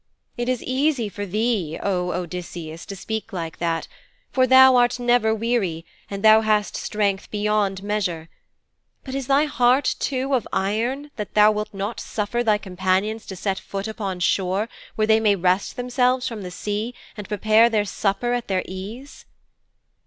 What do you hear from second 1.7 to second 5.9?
O Odysseus, to speak like that, for thou art never weary,